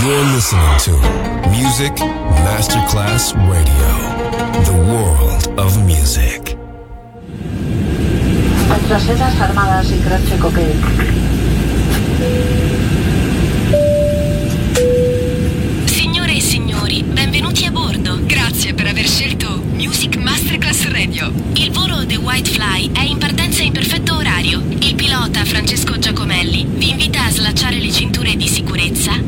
[0.00, 0.92] You're listening to
[1.50, 1.92] Music
[2.44, 3.90] Masterclass Radio,
[4.62, 6.56] the world of music.
[8.88, 10.72] Nuestras armadas y croce coque.
[15.86, 18.20] Signore e signori, benvenuti a bordo.
[18.24, 21.32] Grazie per aver scelto Music Masterclass Radio.
[21.54, 24.62] Il volo The White Fly è in partenza in perfetto orario.
[24.78, 29.27] Il pilota Francesco Giacomelli vi invita a slacciare le cinture di sicurezza.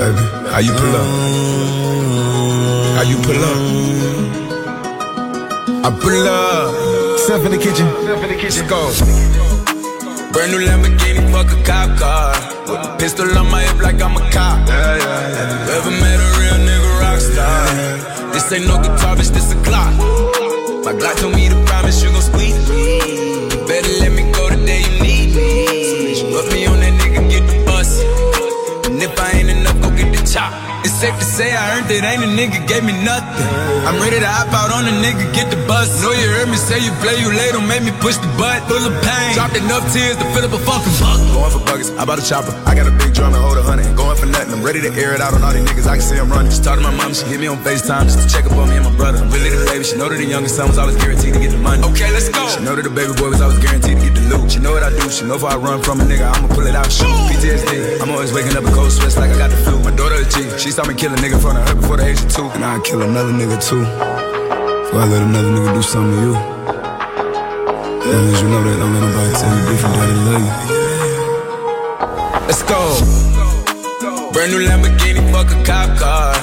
[0.00, 0.16] Baby?
[0.48, 1.06] How you pull up?
[2.96, 3.60] How you pull up?
[5.84, 7.18] I pull up.
[7.20, 7.84] Step in the kitchen.
[8.00, 8.64] Step in the kitchen.
[8.64, 8.80] Let's go.
[10.32, 12.32] Brand new Lamborghini, fuck a cop car.
[12.64, 14.66] With a pistol on my hip like I'm a cop.
[14.66, 15.66] Yeah, yeah, yeah.
[15.66, 18.32] You ever met a real nigga rock star?
[18.32, 19.92] This ain't no guitar, bitch, this a Glock.
[20.82, 23.50] My Glock told me to promise you gon' squeeze me.
[23.68, 24.19] Better let me
[30.84, 33.46] It's safe to say I earned it, ain't a nigga gave me nothing.
[33.84, 36.02] I'm ready to hop out on a nigga, get the bus.
[36.02, 38.64] Know you heard me say you play, you late, don't make me push the butt.
[38.66, 41.28] Full of pain, dropped enough tears to fill up a fucking bucket.
[41.36, 42.52] Going for buckets, I bought a chopper.
[42.66, 43.86] I got a big drum and hold a hundred.
[43.94, 45.86] Going for nothing, I'm ready to air it out on all these niggas.
[45.86, 46.50] I can see I'm running.
[46.50, 48.68] Just talked to my mom, she hit me on FaceTime just to check up on
[48.68, 49.20] me and my brother.
[49.20, 51.52] I'm really the baby, she know that the youngest son was always guaranteed to get
[51.52, 51.84] the money.
[51.92, 52.40] Okay, let's go.
[52.48, 54.50] She know that the baby boy was always guaranteed to get the loot.
[54.50, 56.66] She know what I do, she know if I run from a nigga, I'ma pull
[56.66, 57.10] it out, shoot.
[57.28, 59.78] PTSD, I'm always waking up in cold sweats like I got the flu.
[59.84, 61.96] My daughter a G, she saw me kill a nigga in front of her before
[61.98, 62.48] the age of two.
[62.56, 63.84] And I'd kill another nigga too.
[63.84, 66.79] Before I let another nigga do something to you.
[68.10, 70.54] Long as you know that, don't let nobody tell you different that they love you.
[72.50, 72.80] Let's go.
[74.34, 76.34] Brand new Lamborghini, fuck a cop car.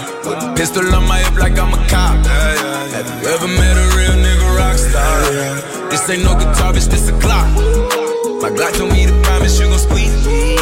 [0.56, 2.16] Pistol on my hip like I'm a cop.
[2.24, 5.92] Have you ever met a real nigga rock star?
[5.92, 7.52] This ain't no guitar, bitch, this a Glock.
[8.42, 10.56] My Glock told me to promise you gon' squeeze me.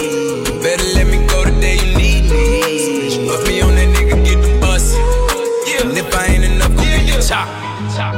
[0.65, 3.29] Better let me go the day you need me.
[3.29, 4.95] Put me on that nigga, get the bus.
[5.85, 7.47] And if I ain't enough, go get the chop.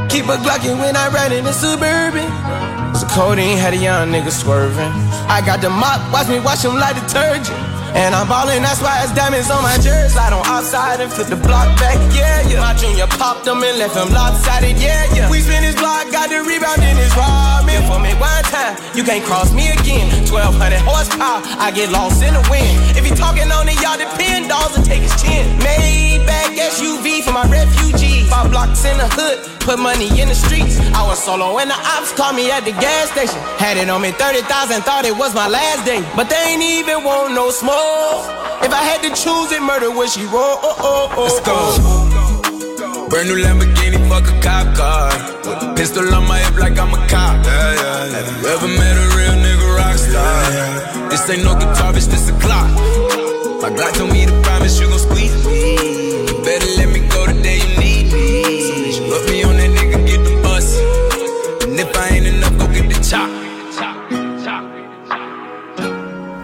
[0.10, 2.47] Keep a Glockin' when I ride in the Suburban.
[3.18, 4.94] Codeine had a young nigga swerving.
[5.26, 7.58] I got the mop, watch me wash him like detergent.
[7.98, 10.14] And I'm ballin', that's why it's diamonds on my jersey.
[10.14, 12.62] Slide on outside and flip the block back, yeah, yeah.
[12.62, 15.34] My junior popped them and left him lopsided, yeah, yeah.
[15.34, 17.82] We spin his block, got the rebound in his robin.
[17.90, 20.14] For me one time, you can't cross me again.
[20.30, 22.78] 1200 horsepower, I get lost in the wind.
[22.94, 25.58] If he talking on it, y'all depend, dolls and take his chin.
[25.66, 28.30] Maybach SUV for my refugees.
[28.30, 30.80] Five blocks in the hood, put money in the streets.
[30.96, 33.36] I was solo and the ops called me at the gas station.
[33.60, 34.48] Had it on me 30,000,
[34.88, 36.00] thought it was my last day.
[36.16, 38.24] But they ain't even want no smoke.
[38.64, 40.56] If I had to choose it, murder would she roll?
[40.64, 41.60] Oh, oh, oh, Let's go.
[41.84, 43.12] Oh.
[43.12, 45.12] Brand new Lamborghini, fuck a cop car.
[45.44, 47.44] With a pistol on my hip like I'm a cop.
[47.44, 51.12] Have you ever met a real nigga rock star?
[51.12, 52.72] This ain't no guitar, bitch, this a Glock.
[53.62, 55.57] My Glock told me to promise you gon' squeeze me.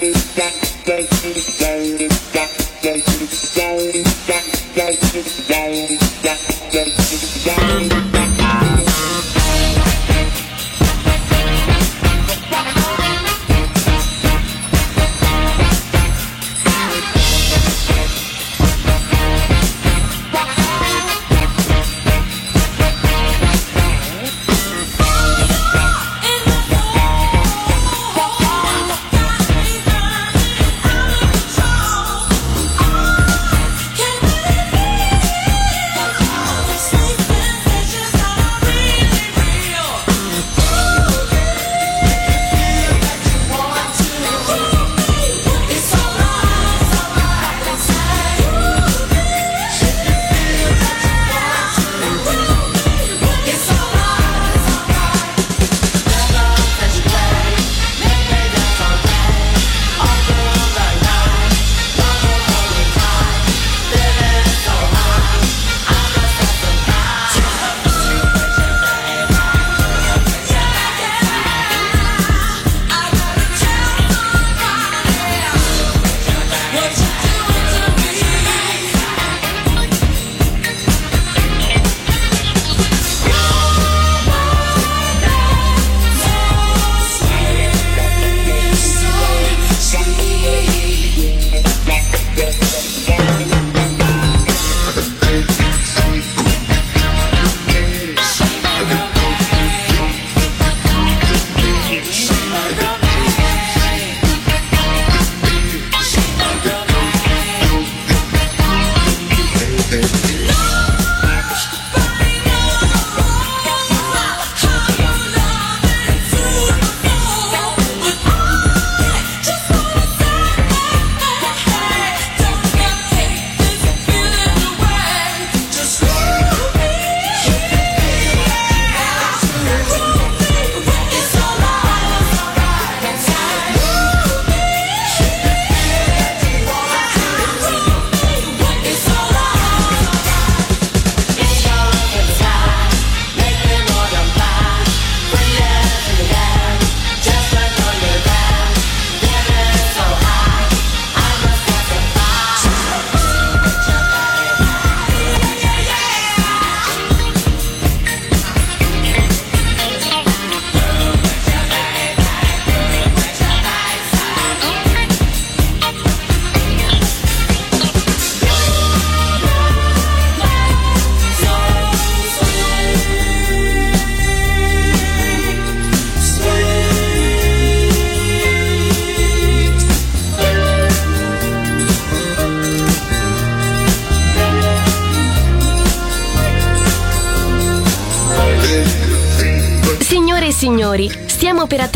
[0.00, 0.12] day,
[0.86, 1.79] day, day, day.